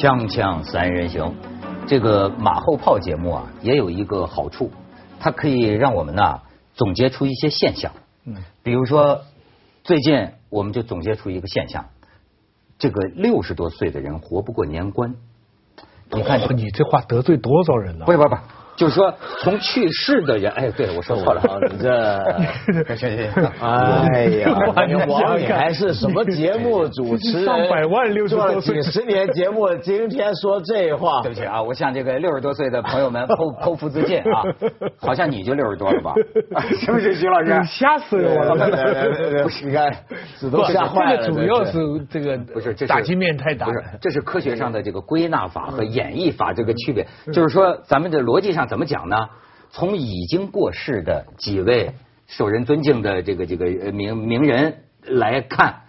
[0.00, 1.34] 锵锵三人行，
[1.86, 4.70] 这个马后炮节目啊，也有一个好处，
[5.18, 6.40] 它可以让我们呢
[6.72, 7.92] 总结出一些现象。
[8.24, 9.20] 嗯，比如说
[9.84, 11.90] 最近我们就总结出一个现象，
[12.78, 15.16] 这个六十多岁的人活不过年关。
[16.10, 18.06] 你看，你这话得罪多少人了？
[18.06, 18.40] 不是不是不是。
[18.80, 24.56] 就是说，从去世的人，哎，对我说错了， 你这，行行行，哎呀，
[25.06, 27.44] 王你还是什么节目主持人？
[27.44, 34.40] 上百万六十多岁，几十年节目，今天说这话，对不起啊，我向这个六十多岁的朋友们剖 剖腹自尽啊，
[34.98, 36.14] 好像你就六十多了吧？
[36.80, 37.62] 是不是徐老师？
[37.66, 38.54] 吓死我了！
[39.42, 39.94] 不是，你看，
[40.50, 41.26] 都吓坏了。
[41.26, 43.66] 这个主要是这个不是，这打击面太大。
[43.66, 48.69] 不是，这是科学上的这个归纳法和演绎法这个区别，就是说咱们的逻辑上。
[48.70, 49.16] 怎么讲呢？
[49.72, 51.92] 从已经过世的几位
[52.26, 55.82] 受人尊敬的这个这个名名人来看，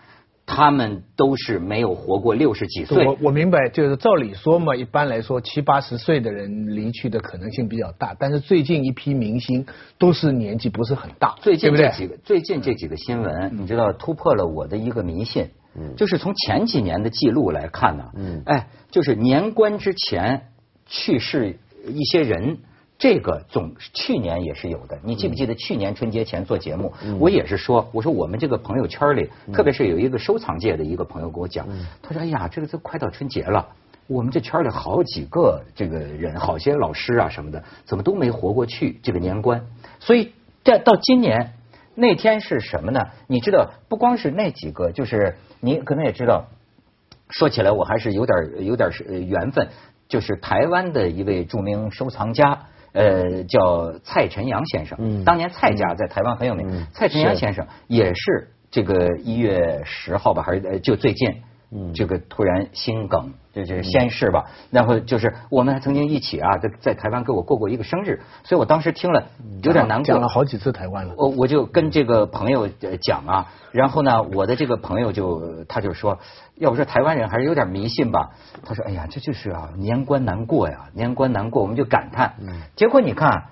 [0.45, 3.05] 他们都是没有活过六十几岁。
[3.07, 8.15] 我我明白，就是照理说嘛，一般来说七八十岁的人离去的可能性比较大。
[8.19, 9.65] 但是最近一批明星
[9.97, 15.49] 都是年纪不是很大，最近这几个最近这几个新闻，你知道突破了我的一个迷信，
[15.97, 18.11] 就是从前几年的记录来看呢，
[18.45, 20.49] 哎，就是年关之前
[20.85, 22.59] 去世一些人。
[23.01, 31.67] 这个总去年也是有的，你记不记得去年春节前做节目，我也是说，我说我们这个朋友圈里，特别是有一个收藏界的一个朋友跟我讲，
[32.03, 33.69] 他说哎呀，这个都快到春节了，
[34.05, 39.65] 我们这圈里好几个这个人，好些老师啊什么的，怎么都没活过去这个年关，
[39.99, 41.53] 所以这到今年
[41.95, 43.07] 那天是什么呢？
[43.25, 46.45] 你知道，不光是那几个，就是你可能也知道，
[47.31, 49.69] 说起来我还是有点有点是缘分，
[50.07, 52.67] 就是台湾的一位著名收藏家。
[52.93, 56.85] 呃，叫蔡晨阳先生，当年蔡家在台湾很有名。
[56.93, 61.41] 蔡晨阳先生也是这个一月十号吧，还是就最近，
[61.93, 63.33] 这个突然心梗。
[63.53, 69.25] 这是先逝吧，然后就是我们还曾经一起啊，在在台湾给我过过一个生日，所以我当时听了
[69.61, 70.05] 有点难过。
[70.05, 71.15] 讲了好几次台湾了。
[71.17, 72.69] 我我就跟这个朋友
[73.01, 76.19] 讲啊，然后呢，我的这个朋友就他就说，
[76.55, 78.29] 要不说台湾人还是有点迷信吧。
[78.63, 82.35] 他说，哎呀，这就是啊，年关难过呀，年关难过，我们就感叹。
[82.77, 83.47] 结果你看。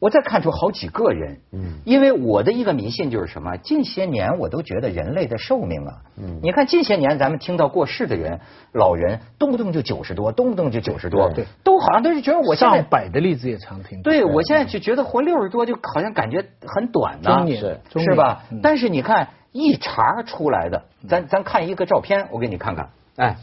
[0.00, 3.56] 我再看出好几个人，嗯，因为我的一个迷信就是什么？
[3.56, 8.38] 近些年我都觉得人类的寿命啊，嗯，你看近些年咱们听到过世的人，
[8.72, 14.00] 老人动不动就九十多，动不动就九十多，对，都好像都是觉得我现在上百的例子也常听。
[14.02, 18.44] 对，我现在就觉得活六十多就好像感觉很短呢，是是吧？
[18.62, 23.36] 但是你看一查出来的，咱咱看一个照片，我给你看看，哎，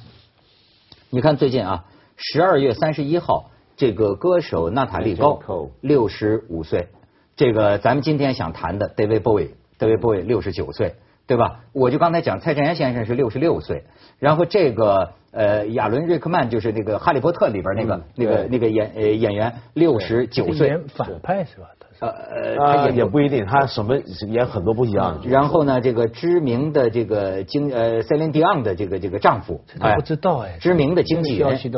[1.10, 1.84] 你看最近啊，
[2.16, 3.50] 十二月三十一号。
[3.78, 5.41] 这个歌手娜塔莉高
[5.81, 6.88] 六十五岁，
[7.36, 10.96] 这个咱们今天想谈的 David Bowie，David Bowie 六十九岁，
[11.28, 11.62] 对吧？
[11.74, 13.84] 我就刚才讲蔡振元先生是六十六岁，
[14.19, 21.68] 然后这个呃亚伦瑞克曼就是那个哈利波特里边那个那个那个演呃演员六十九岁，反派是吧？
[22.00, 23.98] 呃呃，也也不一定，他什么
[24.28, 25.22] 演很多不一样。
[25.24, 31.72] 然后呢，这个知名的这个经呃 Celine Dion 的这个这个丈夫，哎，不知道哎，知名的经纪人圈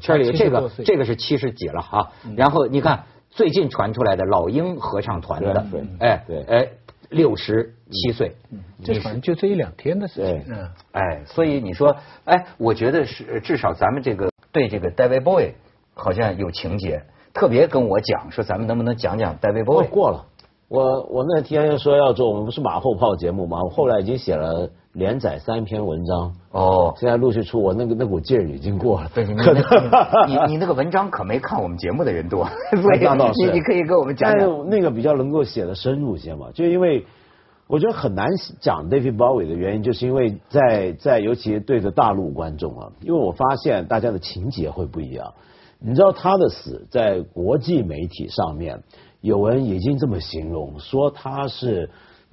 [0.00, 2.10] 圈里这个这个是七十几了哈。
[2.36, 5.66] 然后你看最近传出来的老鹰合唱团的，
[6.00, 6.68] 哎对哎
[7.10, 8.36] 六十七岁，
[8.82, 10.44] 这反正就这一两天的事情。
[10.48, 15.52] 嗯，哎，所以你说，哎，我觉得是至少咱们这个对这个 David Bowie
[15.94, 17.02] 好像有情节。
[17.32, 19.82] 特别跟我讲说，咱们能不能讲讲戴维波？
[19.84, 20.24] 过了，
[20.68, 23.62] 我我那天说要做，我们不是马后炮节目吗？
[23.62, 26.34] 我后来已经写了连载三篇文章。
[26.50, 29.10] 哦，现在陆续出，我那个那股劲儿已经过了。
[29.14, 32.46] 对，你你你那个文章可没看我们节目的人多，
[32.82, 34.68] 所以你你可以跟我们讲讲。
[34.68, 37.06] 那个比较能够写的深入些嘛，就因为
[37.66, 38.28] 我觉得很难
[38.60, 45.34] 讲 David Bowie 的原因，就是因为在在尤其对着大陆观众啊，因为我发现大家的情节会不一样。
[45.80, 48.82] 你知道他的死在国际媒体上面，
[49.20, 51.90] 有人已经这么形容，说他是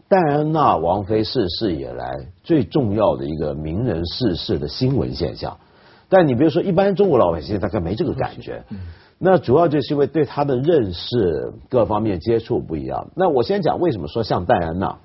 [0.07, 5.58] 戴安娜王妃逝世以来最重要的一个名人逝世的新闻现象。
[6.09, 8.64] 但你比如说，一般中国老百姓大概没这个感觉。
[9.17, 13.09] 那主要就是因为对他的认识各方面接触不一样。
[13.16, 14.97] 那我先讲为什么说像戴安娜。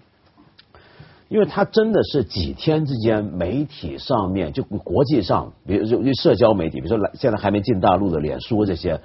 [1.31, 9.01] 因为他真的是几天之间，媒体上面就国际上，比如就社交媒体，比如说来现在还没进大陆的脸书这些，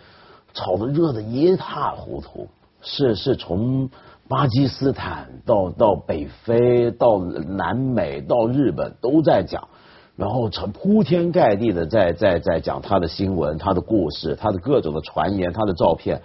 [0.51, 2.47] 炒得热的一塌糊涂。
[2.81, 3.91] 是是从
[4.27, 9.67] 巴基斯坦到到北非到南美到日本都在讲，
[10.15, 16.23] 然后成铺天盖地的在在在讲他的新闻、他的故事、他的各种的传言、他的照片。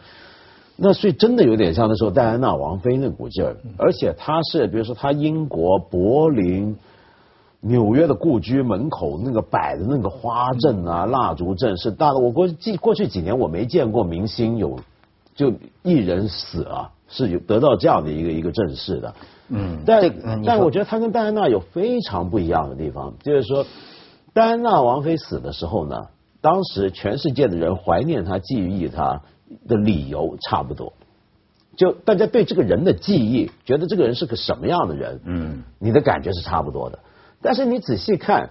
[0.83, 6.75] 那所以真的有点像那时候戴安娜王妃那股劲儿，而且她是比如说她英国柏林
[7.61, 12.19] 纽约的故居门口那个摆的那个花阵啊、蜡烛阵是大的。
[12.19, 14.81] 我过去过去几年我没见过明星有
[15.35, 19.15] 就艺人死啊，是有得到这样的一个一个阵势的。
[19.51, 20.15] 嗯，但
[20.47, 23.67] 但我觉得她跟戴安娜有非常不一样的地方，就是说
[24.33, 26.07] 戴安娜王妃死的时候呢，
[26.41, 29.21] 当时全世界的人怀念她、记忆她
[29.69, 30.93] 的理由差不多。
[31.77, 36.99] 就大家对这个人的记忆，觉得这个人是个什么样的人，嗯，你的感觉是差不多的。
[37.41, 38.51] 但是你仔细看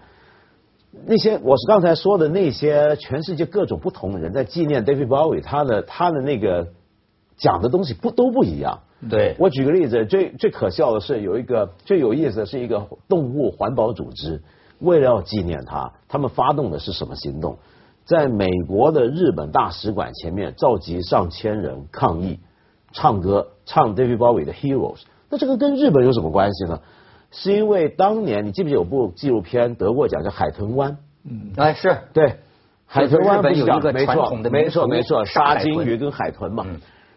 [1.05, 6.69] 那些，我是刚才说的那些全世界各种不同的人在纪念 David Bowie，他的他的那个
[7.37, 8.79] 讲的东西不都不一样。
[9.09, 14.41] 对，我举个例子，最最可笑的是有一个最有意思的是一个动物环保组织，
[14.79, 17.59] 为了要纪念他，他们发动的是什么行动？
[18.09, 22.39] 在美国的日本大使馆前面召集上千人抗议。
[22.91, 26.81] 唱歌唱 David Bowie 的 Heroes，那这个跟日本有什么关系呢？
[27.29, 30.93] 是因为当年你记不记得有部纪录片得过奖叫《海豚湾》？
[31.23, 32.37] 嗯，哎是对，
[32.87, 36.65] 海豚湾有一个传统的没错没错，杀鲸鱼跟海豚嘛。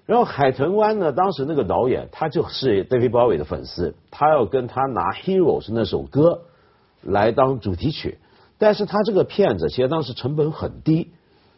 [0.05, 6.43] 然后海豚湾呢，当时那个导演他就是 David Bowie 的粉丝，他要跟他拿 Heroes 那首歌
[7.01, 8.19] 来当主题曲，
[8.63, 11.11] 但是他这个骗子其实当时成本很低，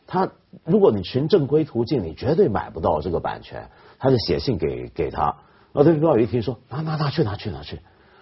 [0.06, 0.30] 他
[0.64, 3.68] 如果你循正规途径，你绝对买不到这个版权。
[3.98, 5.36] 他就写信给给他，
[5.74, 7.80] 然后 David Bowie 一听说拿拿拿去拿去拿去，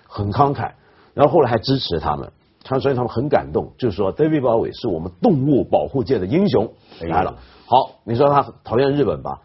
[0.08, 0.72] 很慷慨，
[1.14, 2.32] 然后后来还支持他们，
[2.64, 7.38] 他所以他们很感动，就是说 David Bowie 是我们动物保护界的英雄来了。
[7.66, 9.42] 好，你说他讨厌日本吧？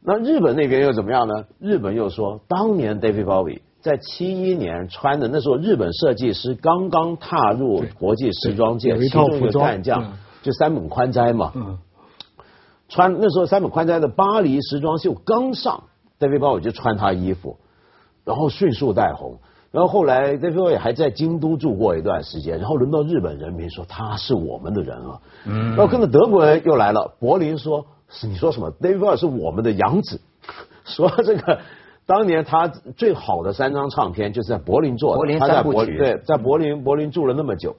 [0.00, 1.44] 那日本那边又怎么样呢？
[1.58, 11.52] 日本又说，当年 David Bowie 在七一年穿的那时候，日本设计师刚刚踏入国际时装界，其中一个干将就三本宽斋嘛。
[12.88, 15.84] 穿那时候三本宽斋的巴黎时装秀刚上
[16.18, 17.58] ，David Bowie 就穿他衣服，
[18.24, 19.38] 然后迅速带红。
[19.70, 25.20] 然后后来 David Bowie 还在京都住过一段时间，然后轮到日本人民说他是我们的人了。
[25.44, 25.76] 嗯。
[25.76, 30.20] 然后跟着德国人又来了，柏林说是你说什么？David Bowie 是我们的养子，
[30.84, 31.60] 说这个
[32.06, 37.74] 当年他最好的三张唱片就是在柏林做的，他在柏林对在柏林柏林住了那么久，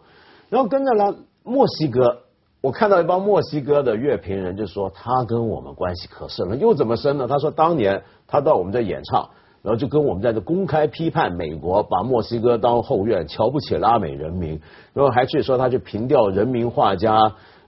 [0.49, 2.19] 然后跟着呢墨西哥。
[2.59, 7.27] 我看到一帮墨西哥的乐评人就说他跟我们关系可深了，又怎么深呢？
[7.27, 9.29] 他说当年他到我们这演唱，
[9.61, 14.59] 然后就跟我们在这公开批判美国，把墨西哥当后院，瞧不起拉美人民，
[14.93, 17.15] 然后还去说他去凭吊人民画家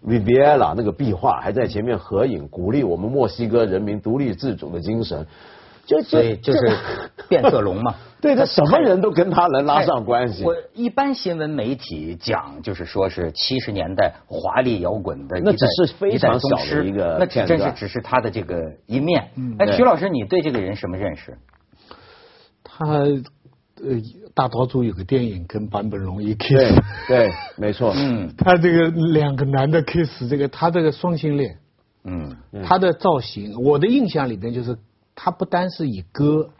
[0.05, 5.27] Viviela 那个壁画，还在前面合影，鼓励我们墨西哥人民独立自主的精神。
[5.89, 6.59] 就所以就是
[7.27, 10.43] 变色龙嘛， 对他什么人都跟他能拉上关系。
[10.43, 19.31] 我一般新闻媒体讲，就是说是七十年代华丽摇滚的那只是非常小的一个，那只真是只是他的这个一面。
[19.57, 21.39] 哎，徐老师，你对这个人什么认识？
[22.63, 22.85] 他
[23.81, 23.95] 呃，
[24.35, 27.93] 大岛渚有个电影跟坂本龙一 kiss，对，没错。
[27.95, 31.57] 嗯， 他这个两个男的 kiss，这个他这个双性恋，
[32.03, 34.77] 嗯，他的造型，我的印象里边就是。
[35.21, 36.51] 他不单是以歌，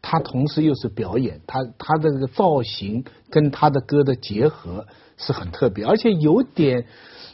[0.00, 6.86] 他同时又是表演，他他的这个造型跟他的歌的结合是很特别，而且有点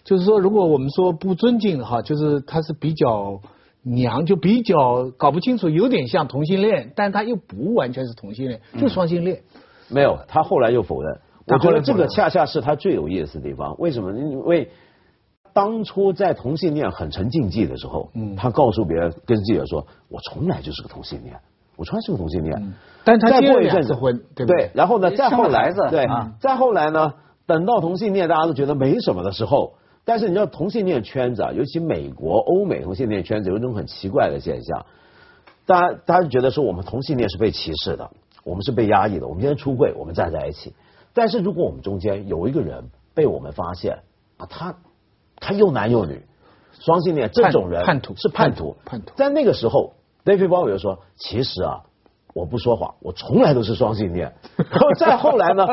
[0.05, 3.43] 就是说，如果我们说不尊敬哈，就是他是比较
[3.83, 9.43] 娘，就比较搞不清楚，有点像同性恋，但他又不完全是同性恋，就双性恋。
[9.91, 11.21] 没有，他后来又否认。
[11.47, 13.77] 我觉得这个恰恰是他最有意思的地方。
[13.79, 14.19] 为什么？
[14.19, 14.71] 因为。
[15.53, 21.41] 当初在同性恋很成禁忌的时候，他告诉别人跟记者说：“我从来就是个同性恋，
[21.77, 26.07] 我从来是个同性恋。”但他再过一阵子婚，对不对，然后呢，再后来，对，
[26.41, 27.15] 再后来呢，
[27.47, 34.85] 等到同性恋大家都觉得没什么的时候，但是你知道同性恋圈子啊，尤其美国、欧美同性恋圈子有一种很奇怪的现象，
[35.67, 38.11] 大家大家觉得说我们同性恋是被歧视的，
[38.45, 40.75] 我们是被压抑的，我们今天出柜，我们站在一起。
[41.15, 44.01] 但是如果我们中间有一个人被我们发现
[44.37, 44.77] 啊，他。
[45.41, 46.23] 他又男又女，
[46.79, 48.77] 双性恋这种人叛徒是叛徒。
[48.85, 49.95] 叛徒在那个时候
[50.25, 51.81] ，David Bowie 说：“其实啊，
[52.35, 54.35] 我不说谎，我从来都是双性恋。
[54.71, 55.67] ”然后再后来呢，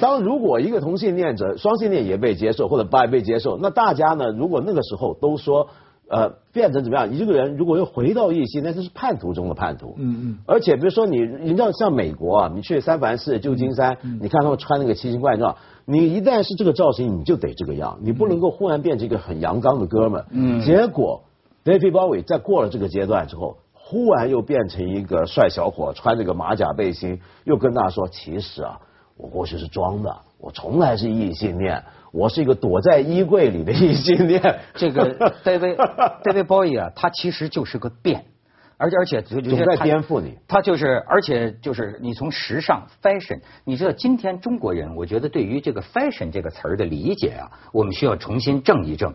[0.00, 5.68] 当如果一个同性恋者双性恋也被接受或者不爱被接受，那大家呢，如果那个时候都说。
[6.12, 7.10] 呃，变成怎么样？
[7.14, 9.94] 一个人如果又回到异性，那就是叛徒中的叛徒。
[9.96, 10.38] 嗯嗯。
[10.46, 20.26] 而且比如说你，你知道像美国啊，你去三藩市、旧金山，你看他们穿那个奇形怪状，你一旦是这个造型，你就得这个样，你不能够忽然变成一个很阳刚的哥们。
[20.30, 20.60] 嗯。
[20.60, 21.22] 结果
[21.64, 28.80] ，David Bowie 在过了这个阶段之后，忽然又变成一个帅小伙，穿那个马甲背心，又跟大家说：“其实啊，
[29.16, 31.82] 我过去是装的，我从来是异性恋。”
[32.12, 34.60] 我是一个躲在衣柜里的异性恋。
[34.76, 35.76] 这个 David
[36.22, 38.26] David Bowie 啊，他其实就是个变，
[38.76, 40.36] 而且而且就总在颠覆你。
[40.46, 49.14] 他就是，而且就是你从时尚 fashion，你知道今天中国人，我觉得对于这个 fashion 这个词儿的理解啊，我们需要重新正一正，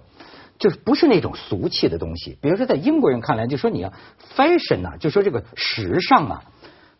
[0.58, 2.40] 就是不是那种俗气的东西。
[2.42, 3.94] 比如说在英国人看来，就说你要
[4.36, 6.44] fashion 呐，就说这个时尚啊，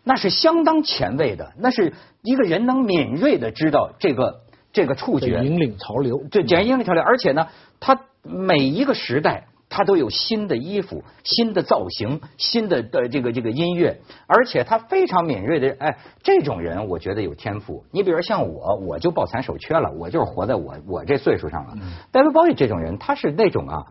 [0.08, 4.40] 那是相当前卫的，那是一个人能敏锐的知道这个
[4.72, 7.50] 这个触觉，引领潮流，这简引领潮流，而且呢，
[7.80, 9.48] 他每一个时代。
[9.70, 17.84] 他都有新的衣服、新的造型、新的的这个这个音乐，而且他非常敏锐的，哎，这种人我觉得有天赋。
[17.92, 21.74] 你比如像我，我就抱残守缺了，我就是活在我我这岁数上了。
[22.14, 23.88] 戴维·鲍伊这种人，他是那种啊，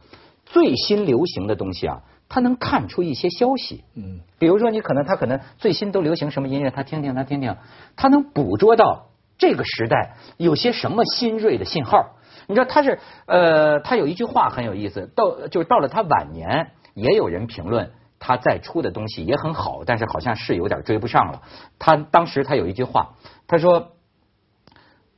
[0.47, 3.85] 最新流行的东西啊，他能看出一些消息。
[3.95, 7.57] 嗯，比如说你可能他可能最新都流行什么音乐，他听听他听听，
[7.97, 12.17] 他能捕捉到这个时代有些什么新锐的信号。
[12.49, 17.91] 你知道他是呃，他有一句话很有意思，到就是到了他晚年，也有人评论
[18.21, 21.43] 他再出的东西也很好，但是好像是有点追不上了。
[21.79, 23.15] 他当时他有一句话，
[23.49, 23.93] 他说：“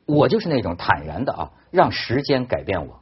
[0.06, 3.00] 我就是那种坦然的啊，让时间改变我，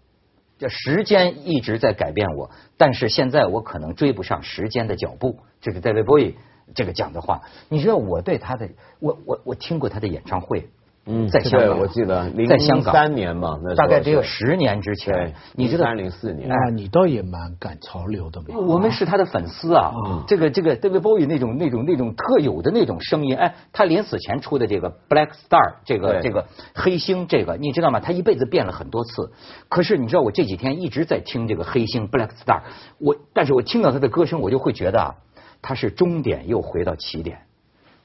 [0.59, 6.35] 这时间一直在改变我，但是现在我可能追不上时间的脚步。”这个 David Bowie
[6.75, 7.43] 这个讲的话。
[7.69, 8.71] 你知道我对他的，
[9.01, 10.71] 我我我听过他的演唱会。
[11.09, 15.35] 嗯，在香港，我记得在香港三年嘛，大概只有十年之前。
[15.55, 18.59] 你知道零四年啊，你倒也蛮赶潮流的嘛。
[18.59, 19.93] 我们是他的粉丝啊，
[20.27, 28.01] 这个这个 David Bowie 那种那种那种特有的那种声音，哎，他临死前出的这个 Black Star 这个这个黑星这个，你知道吗？
[28.01, 29.31] 他一辈子变了很多次。
[29.69, 32.63] 可是你知道，我这几天一直在听这个黑星 Black Star，
[32.99, 35.15] 我但是我听到他的歌声，我就会觉得啊，
[35.63, 37.43] 他是终点又回到起点，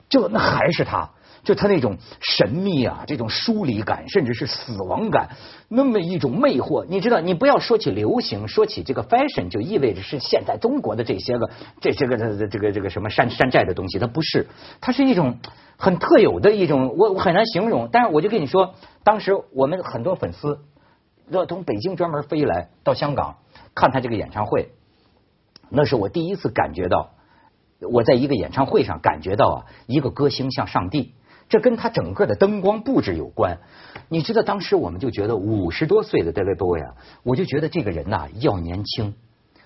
[0.07, 1.09] 就那还是他。
[1.43, 5.29] 就他那种神秘啊，这种疏离感，甚至是死亡感，
[5.67, 6.85] 那么一种魅惑。
[6.87, 14.47] 你知道，你不要说起流行，说起这个 fashion，就意味着是现在中国的这些个这些个这个这个什么山山寨的东西，它不是，
[14.81, 15.39] 它是一种
[15.77, 17.89] 很特有的一种，我我很难形容。
[17.91, 20.59] 但是我就跟你说，当时我们很多粉丝
[21.29, 23.37] 要从北京专门飞来到香港
[23.73, 24.73] 看他这个演唱会，
[25.69, 27.13] 那是我第一次感觉到，
[27.91, 29.57] 我在一个演唱会上感觉到啊，
[29.87, 31.15] 一个歌星像上帝。
[31.51, 33.59] 这跟他整个的灯光布置有关。
[34.07, 39.15] 你知道，当时我们就觉得五十多岁的 David Bowie 啊，我就觉得这个人呐要年轻，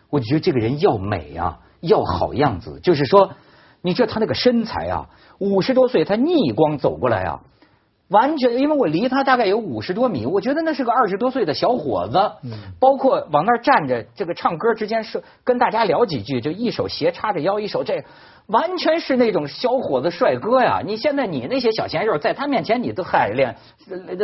[0.10, 2.80] 我就觉得这个人要美啊，要好样子。
[2.82, 3.34] 就是说，
[3.84, 7.44] 你知道他那个身材啊，五十多岁他逆光走过来啊。
[8.10, 12.18] 完全，因为我离他大概有五十多米，我觉得那是个二十多岁的小伙子。
[12.44, 18.04] 嗯，包括往那儿站着，这个唱歌之间是跟大家聊几句，就一手斜插着腰，一手这，
[18.46, 20.82] 完全是那种小伙子帅哥呀！
[20.86, 23.56] 你现在你那些小鲜肉在他面前你都嗨脸，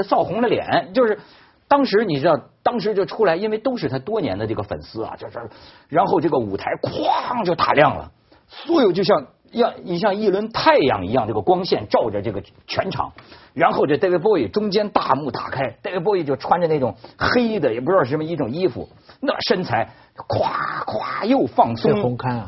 [0.03, 0.91] 臊红了脸。
[0.93, 1.19] 就是
[1.67, 5.49] 当时你知道，当时就出来，因为都是他多年的这个粉丝啊，就是，
[5.89, 8.11] 然后这个舞台哐就打亮了，
[8.47, 9.25] 所有就像。
[9.51, 13.11] 要你像一轮太阳一样，这个光线照着这个全场，
[13.53, 18.87] 然后这 David Bowie 中间大幕打开，David Bowie 就穿着那种黑的，也不知道什么一种衣服，
[19.19, 20.47] 那身材咵
[20.85, 21.91] 咵又放松，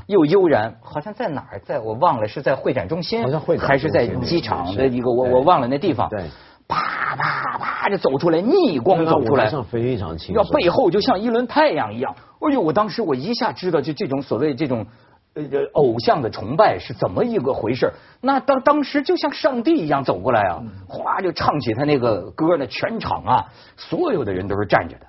[0.08, 6.24] 又悠然，好像在哪儿，在我忘了是在会展中心，好像会还是在机场的一个我我忘了那地方，对，
[6.70, 14.88] 啪啪啪就走出来，逆光走出来，非常清，要背后就像一轮太阳一样，哎呦，我当时我一下知道就这种所谓这种。
[15.36, 17.92] 呃，偶像的崇拜是怎么一个回事？
[18.22, 25.08] 那当当时就像上帝一样走过来啊，哗就唱起他那个歌呢，全场啊，所有的人都是站着的，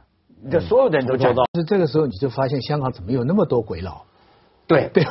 [0.51, 1.35] 这所有的人都站。
[1.55, 4.03] 是这个时候你就发现香港怎么有那么多鬼佬？
[4.67, 5.05] 对对，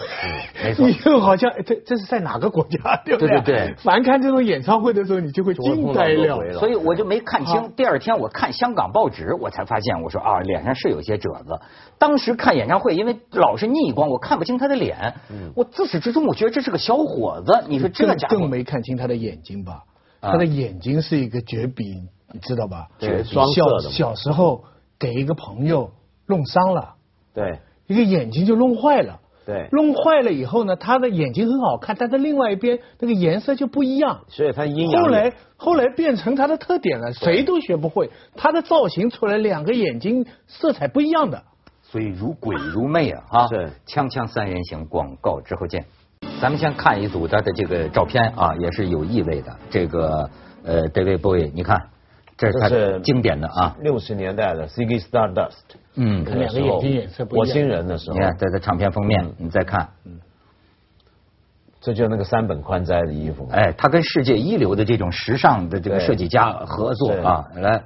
[0.63, 0.87] 没错。
[0.87, 3.01] 你就好像这这是在哪个国家？
[3.05, 3.29] 对不对？
[3.41, 3.75] 对对对。
[3.83, 6.53] 凡看这种演唱会的时候，你就会惊呆了。
[6.53, 7.71] 所以我就没看清。
[7.75, 11.59] 第二天我看香港报纸，我才发现，我说啊，脸上是有些褶子。
[11.99, 15.13] 当时看演唱会，因为老是逆光，我看不清他的脸。
[15.29, 15.51] 嗯。
[15.55, 17.63] 我自始至终，我觉得这是个小伙子。
[17.67, 19.83] 你说这个更没看清他的眼睛吧？
[20.19, 21.83] 他的眼睛是一个绝笔，
[22.31, 22.87] 你知道吧？
[22.97, 23.89] 绝，双色的。
[23.91, 24.63] 小时候
[24.97, 25.91] 给一个朋友
[26.25, 26.95] 弄伤了，
[27.33, 29.19] 对，一个眼睛就弄坏了。
[29.45, 35.03] 对，弄坏了以后呢，他的眼睛很好看，但是另外一边那个颜色就不一样，所以他阴阳。
[35.03, 38.09] 后来后来变成他的特点了，谁都学不会。
[38.35, 41.43] 他的造型出来，两个眼睛色彩不一样的，
[41.81, 43.23] 所以如鬼如魅啊！
[43.29, 45.85] 啊，是锵锵三人行广告之后见。
[46.41, 49.55] 咱们先看一组他的这个照片啊，也是有意味的。
[49.69, 50.29] 这个
[50.63, 51.89] 呃，David Bowie，你看。
[52.37, 55.49] 这是他经典的啊，六十年代的《Ziggy Stardust》。
[55.95, 57.45] 嗯，两个眼睛颜色不一样。
[57.47, 60.19] 火星人的时候，你看在这唱片封面，你再看，嗯，
[61.79, 63.47] 这就那个三本宽斋的衣服。
[63.51, 67.83] 哎，他跟世界一流的这种时尚的这个设计家合作啊，来，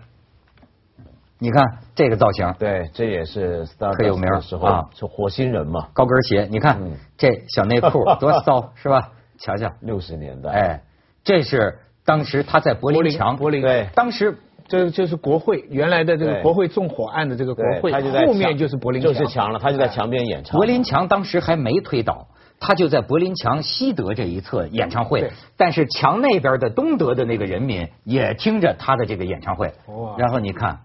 [1.37, 3.65] 你看这个造型，对，这也是
[3.97, 6.79] 可有名的时候啊，是火星人嘛，高跟鞋，你看
[7.17, 9.11] 这小内裤 多骚是吧？
[9.37, 10.83] 瞧瞧，六十年代，哎，
[11.23, 11.77] 这是
[12.07, 14.39] 当时他在柏林墙，柏林对，当时。
[14.69, 17.89] 这就是国会原来的这个国会纵火案的这个国会，
[18.25, 19.59] 后面就是柏林墙，就是墙了。
[19.59, 20.57] 他就在墙边演唱。
[20.57, 22.27] 柏林墙当时还没推倒，
[22.59, 25.31] 他就在柏林墙西德这一侧演唱会。
[25.55, 29.71] 但是墙那边的东德的那个人民也听着他的这个演唱会。
[30.17, 30.79] 然后你看，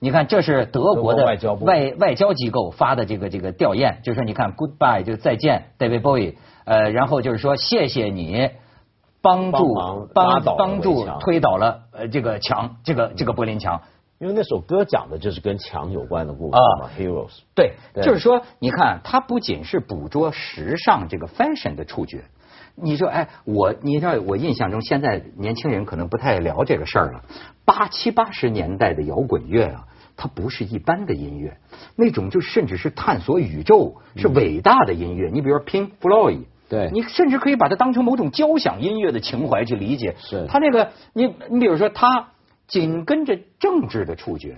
[0.00, 8.48] 你看这是德国的外交外外交机构发的这个这个吊唁，就是说你看 Goodbye 就再见，David Bowie，呃，然后就是说谢谢你。
[9.22, 9.74] 帮助
[10.12, 13.80] 帮帮助推倒了呃这个墙这个这个柏林墙，
[14.18, 17.38] 因为那首歌讲的就是跟墙有关的故事嘛，Heroes。
[17.54, 22.24] 对，就是说你看，它不仅是捕捉时尚这个 fashion 的触觉，
[22.74, 27.22] 你说哎，我你知道我印象中现在年轻人可能不太聊这个事儿了。
[27.64, 29.86] 八七八十年代的摇滚乐啊，
[30.16, 31.58] 它不是一般的音乐，
[31.94, 35.30] 那种就甚至是探索宇宙是伟大的音乐。
[35.32, 36.40] 你比如说 Pink Floyd。
[36.72, 40.14] 对你甚至可以把它当成某种交响音乐的情怀去理解。
[40.18, 42.30] 是，他那个你你比如说他
[42.66, 44.56] 紧跟着政治的触觉，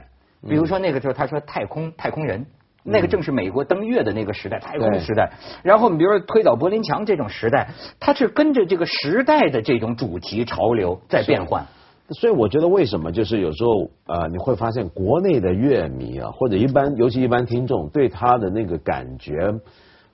[0.48, 2.46] 比如说那个时候他说太空太空人，
[2.84, 5.32] 那个正是美国登月的那个时代，太空时代。
[5.64, 11.66] 然后你比如说推倒柏林墙这种时代，它是跟着这个时代的这种主题潮流在变换。
[12.10, 19.52] 所以我觉得为什么就是有时候呃你会发现国内的乐迷啊，或者一般尤其一般听众对他的那个感觉。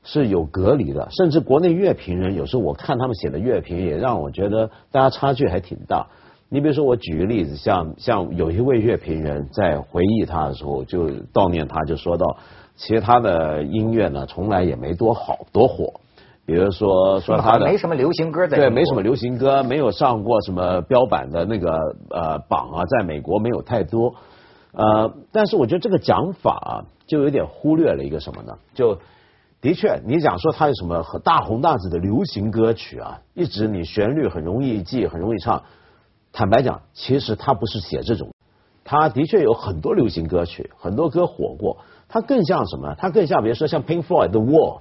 [0.02, 6.06] 是有隔离的，甚至国内乐评人有时候我看他们写的乐评，也让我觉得大家差距还挺大。
[6.48, 12.38] 你比如说，我举个例子，像像有一位乐评人在回忆他的时候，就悼念他，就说到，
[12.74, 16.00] 其实他的音乐呢，从来也没多好多火。
[16.46, 21.70] 比如说说他的没什么流行歌在对，没什么流行歌，没有上过什么标版的那个
[22.10, 24.16] 呃榜啊，在美国没有太多。
[24.72, 28.54] 呃，但是我觉得这个讲法就有点忽略了一个什么呢？
[28.74, 28.98] 就
[29.60, 35.62] 的确，你讲说他有什么很大红大紫的流行歌曲啊，一直你旋律很容易记，很容易唱。
[36.32, 38.30] 坦白讲，其实他不是写这种，
[38.84, 41.78] 他的确有很多流行歌曲，很多歌火过。
[42.08, 42.94] 他更像什么？
[42.96, 44.80] 他更像比如说像 Pink Floyd 的 Wall，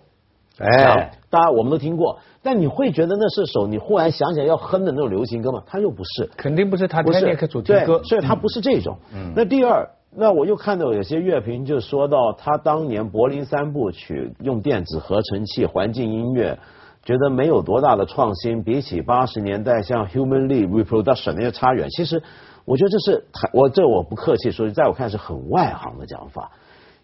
[0.60, 2.20] 哎，大家我们都听过。
[2.42, 5.64] 但你会觉得那是首你忽然想起来要哼的那种流行歌吗？
[5.66, 8.98] 他又不是，肯定不是他不是主题歌，所以他不是这种。
[9.36, 9.90] 那第二。
[10.16, 16.58] 那我又看到有些乐评就说到，他当年柏林三部曲用电子合成器、环境音乐，
[17.04, 21.90] 觉得没有多大的创新，比起八十年代像 Humanly Reproduction 那些差远。
[21.92, 22.24] 其实
[22.66, 26.52] 我觉得这是我这我不客气说，在我看是很外行的讲法。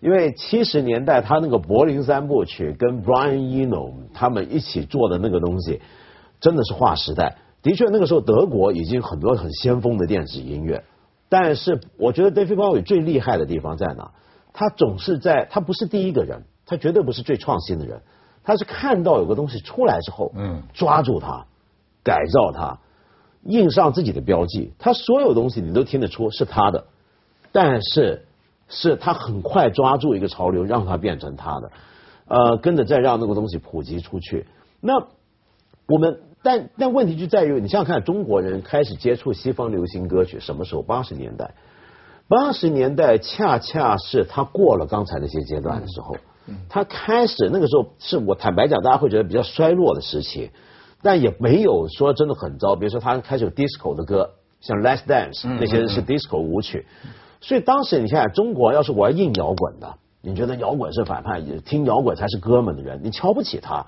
[0.02, 5.80] 因为七十年代他那个柏林三部曲跟 Brian Eno 他们一起做的那个东西，
[6.42, 7.38] 真的是划时代。
[7.62, 10.84] 的确，那个时候德国已经很多很先锋的电子音乐。
[11.38, 14.12] 但是我觉得 David Bowie 最厉害的地方在哪？
[14.54, 18.04] 他总是在，他不是第一个人，他绝对不是最创新的人，
[18.42, 21.46] 他是看到有个东西出来之后，嗯，抓住它，
[22.06, 22.80] 改造它，
[23.44, 26.86] 印上自己的标记，他所有东西你都听得出是他的，
[27.52, 28.26] 但是
[28.70, 31.72] 是他很快抓住一个潮流，让它变成他的，
[32.30, 34.48] 呃，跟着再让那个东西普及出去。
[34.80, 35.06] 那
[35.86, 36.22] 我们。
[36.46, 40.84] 但但问题就在于，你想想看，中国人开始接触西方流行歌曲什么时候？
[40.84, 41.56] 八十年代，
[42.28, 46.18] 八十年代恰恰是他过了刚才那些阶段的时候，
[46.70, 50.52] 他开始那个时候是我坦白讲，大家会觉得比较衰落的时期，
[51.02, 52.76] 但也没有说真的很糟。
[52.76, 54.30] 比如说他开始有 disco 的歌，
[54.62, 56.86] 像 Let's Dance 那些是 disco 舞曲，
[57.42, 63.88] 所以当时你想想，中国要是玩硬摇滚的，你觉得摇滚是反叛，听摇滚才是哥们的人，你瞧不起他。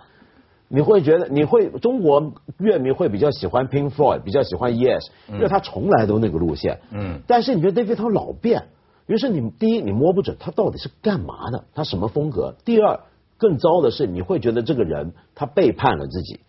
[0.70, 6.80] 你会觉得你会中国乐迷会比较喜欢 Pink Floyd，比较喜欢 Yes，因为他从来都那个路线。
[6.92, 7.22] 嗯。
[7.26, 8.68] 但是你觉得 David 他老变，
[9.06, 12.56] 于是你第一你摸不准他到底是干嘛的，他什么风格。
[12.66, 13.00] 第二，
[13.38, 16.42] 更糟的是你会觉得这个人他背叛了自己。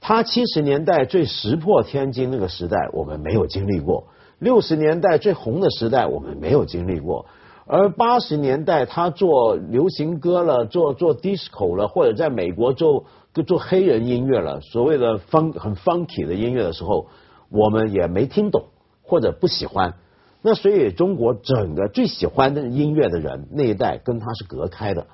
[0.00, 7.26] 他七十年代最石破天惊那个时代我们没有经历过，六十年代最红的时代我们没有经历过。
[7.68, 13.06] 而八十年代他做流行歌了，做做 disco 了，或者在美国做
[13.44, 17.08] 做黑人音乐了，所谓的 fun 很 funky 的音乐的时候，
[17.50, 18.66] 我们也没听懂
[19.02, 19.94] 或者不喜欢。
[20.42, 25.06] 那所以中国整个最喜欢的音乐的人那一代跟他是隔开的。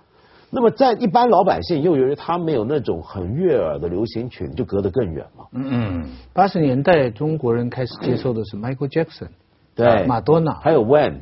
[0.50, 5.46] 那么在一般老百姓又由于他没有那种很悦耳的流行曲，就隔得更远嘛。
[5.52, 6.10] 嗯嗯。
[6.34, 9.28] 八十年代中国人开始接受的是 Michael Jackson，
[9.74, 11.20] 对，马多纳，还有 When。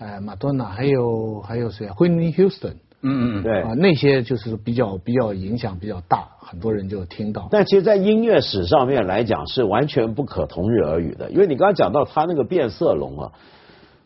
[0.00, 7.48] 哎，马多纳还有还有谁啊？Whitney Houston，嗯嗯对啊，那些就是比较比较影响比较大，很多人就听到。
[7.50, 11.30] 但其实，在音乐史上面来讲，是完全不可同日而语的。
[11.30, 13.32] 因为你刚刚讲到他那个变色龙啊，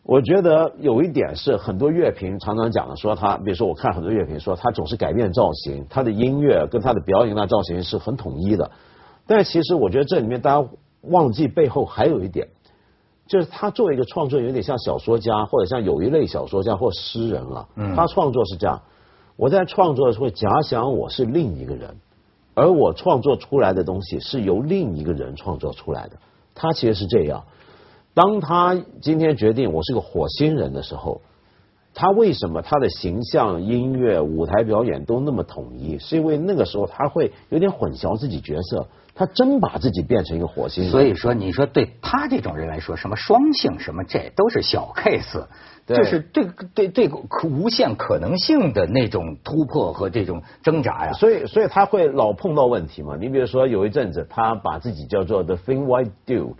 [0.03, 8.69] 我觉得有一点是很多乐评常常讲的，说他，比如说我看很多乐评说他总是改变造型，他的音乐跟他的表演那造型是很统一的。
[9.27, 10.67] 但其实我觉得这里面大家
[11.03, 12.49] 忘记背后还有一点，
[13.27, 17.67] 就是他作为一个创作，有点像小说家或者像有一类小说家或诗人啊。
[17.75, 17.95] 嗯。
[17.95, 18.81] 他创作是这样，
[19.35, 21.97] 我在创作的时候假想我是另一个人，
[22.53, 26.17] 而我创作出来的东西是由另一个人创作出来的。
[26.53, 27.43] 他其实是这样。
[28.13, 31.21] 当他今天决定我是个火星人的时候，
[31.93, 35.97] 他为什么他的形象、音乐、舞台表演都那么统一？
[35.97, 40.91] 是因为那个时候他会有点混淆自己角色，他真把自己变成一个火星人。
[40.91, 45.47] 所以说，你说对他这种人来说，什么双性什么这都是小 case，
[45.87, 47.09] 就是对对对
[47.43, 51.13] 无限可能性的那种突破和这种挣扎呀。
[51.13, 53.15] 所以，所以他会老碰到问题嘛？
[53.19, 56.57] 你比如说有一阵子，他把自己叫做 The Thin White Duke。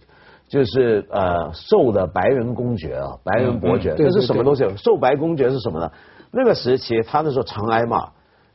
[0.47, 4.63] 就是呃瘦的白人公爵啊，白人伯爵，这是什么东西？
[4.77, 5.91] 瘦白公爵是什么呢？
[6.29, 8.09] 那个时期他那时候常挨骂，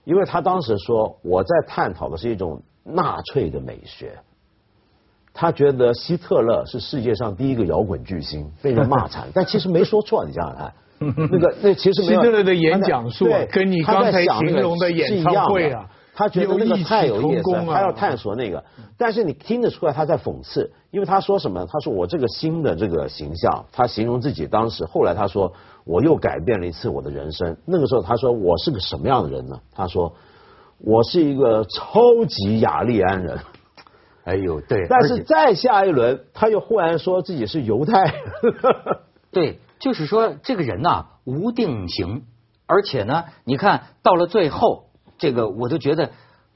[0.04, 4.18] 因为他当时说我在探讨的是一种纳粹的美学，
[5.32, 15.90] 他觉得希特勒是世界上第一个摇滚巨星，被人骂惨， 但其实没说错，你想想看，那个 那其实希特勒的演讲术跟你刚才形容的演唱会啊。
[16.12, 18.62] 他觉得那个太有意思，他要探索那个，
[18.98, 21.64] 但是你听得出来他在讽刺，因为他说什么？
[21.64, 27.56] 他说我这个新的这个形象，他形容自己当时，后来他说我又改变了一次我的人生。
[27.64, 29.58] 那个时候他说我是个什么样的人呢？
[29.74, 30.12] 他说
[30.84, 33.38] 我是一个超级雅利安人。
[34.24, 34.86] 哎呦，对。
[34.88, 38.14] 但是再下一轮，他又忽然说自己是犹太。
[39.32, 42.24] 对，就是说这个人呐无定型，
[42.66, 44.86] 而且呢，你看到了最后。
[45.18, 46.12] 这个我都觉得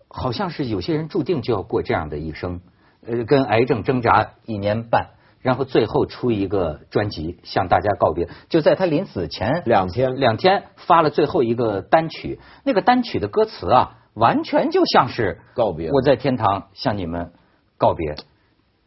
[0.09, 2.63] 好像是有些人注定就要过这样的一生，
[3.07, 5.09] 呃，跟癌症挣扎一年半，
[5.43, 8.27] 然后最后出一个专辑向大家告别。
[8.49, 15.91] 就在他临死前两天，两天发了最后一个单曲，那个单曲的歌词啊，完全就像是告别。
[15.91, 17.33] 我在天堂向你们
[17.77, 18.15] 告别，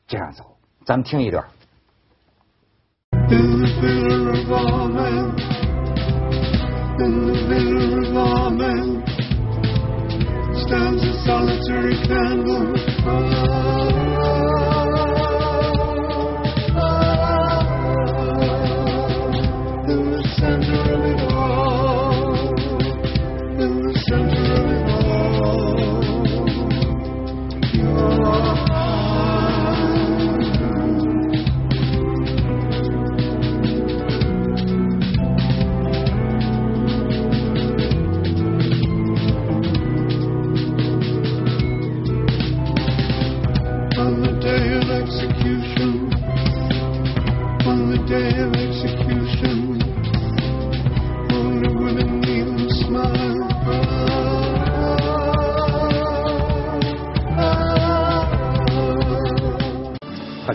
[0.08, 0.44] 这样走，
[0.86, 1.46] 咱们听一段。
[10.68, 14.07] stands a solitary candle.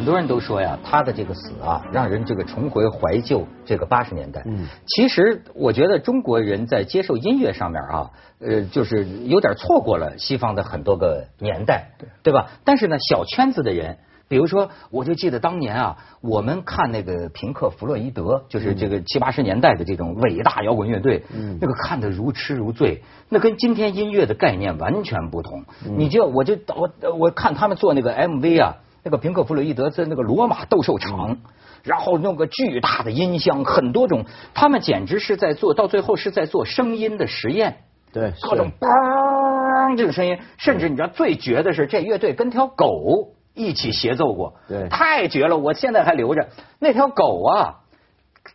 [0.02, 4.42] 很多人都说呀，他的这个死啊，让人这个重回怀旧这个八十年代。
[4.46, 8.10] 嗯，其实我觉得中国人在接受音乐上面啊，
[8.40, 12.48] 呃，就是有点错过了西方的很多个年代，对对吧？
[12.64, 25.64] 但是呢，小圈子的人，比如说，我就记得当年啊，我们看那个平克·弗洛伊德，就是这个七八十年代的这种伟大摇滚乐队，嗯那个看得如痴如醉，那跟今天音乐的概念完全不同。
[25.96, 28.78] 你就我就我我看他们做那个 MV 啊。
[29.04, 31.38] 那个平克·弗洛伊德在那个罗马斗兽场，
[31.82, 37.78] 然后弄个巨大的音箱，很多种，他们简直是在做到最后是在做声音的实验，
[38.12, 46.48] 对，各种嘣这个声音，甚至你知道最绝的是这乐队跟条狗一起协奏过，对，太绝了，我现在还留着。
[46.78, 47.80] 那条狗啊，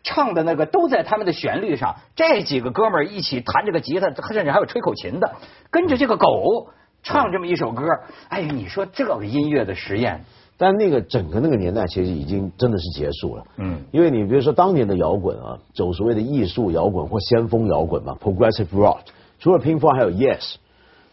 [0.03, 5.35] 唱的那个都在他们的旋律上，这几个哥们儿一起弹这个吉他，甚至还有吹口琴的，
[5.71, 6.69] 跟着这个狗
[7.07, 7.85] 唱这么一首歌，
[8.27, 10.25] 哎呀，你说这个音乐的实验。
[10.59, 19.01] 但那个整个那个年代其实已经真的是结束了，嗯，因为你比如说当年的摇滚啊，走所谓的艺术摇滚或先锋摇滚嘛，progressive rock，
[19.37, 20.55] 除了 Pink Floyd 还有 Yes，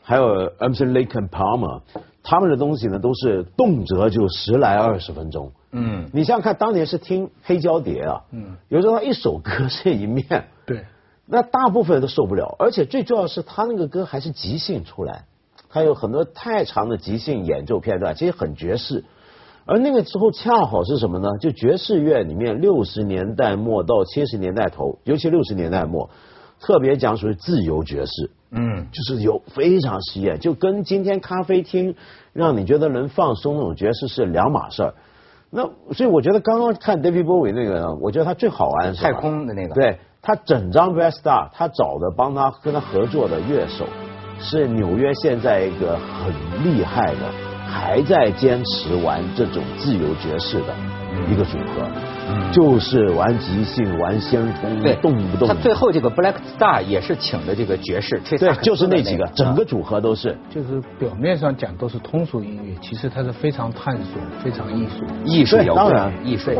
[0.02, 1.83] 还有 Emerson Lake and Palmer，
[2.22, 10.87] 他们的东西呢都是动辄就十来二十分钟，嗯，你想想看，当年是听黑胶碟啊，嗯，有时候他一首歌是一面，对，
[11.26, 15.26] 那大部分人都受不了，而且最重要是他那个歌还是即兴出来，
[15.74, 19.04] 他有很多太长的即兴演奏片段，其实很爵士。
[19.66, 21.28] 而那个时候恰好是什么呢？
[21.40, 26.10] 就爵士乐里面六十年代末到七十年代头，尤其六十年代末，
[26.60, 31.96] 特别讲属于自由爵士，嗯，就是有非常实验，就跟今天咖啡厅
[32.32, 34.94] 让你觉得能放松那种爵士是两码事儿。
[35.50, 43.87] 那所以我觉得刚刚看 David Bowie 那个呢，我觉得他最好玩是太空的那个，对他整张 Best Star，他找的帮他跟他合作的乐手
[44.38, 46.33] 是纽约现在一个很
[46.64, 47.31] 厉害的，
[47.66, 50.75] 还在坚持玩这种自由爵士的
[51.31, 51.88] 一个组合。
[52.51, 55.47] 就是玩即兴，玩先锋，动不动。
[55.47, 60.35] 他最后这个 Black Star 也是请的这个爵士，对，就是那几个，整个组合都是。
[60.49, 66.51] 就是表面上讲都是通俗音乐，其实它是非常探索，非常艺术，艺术摇滚艺术。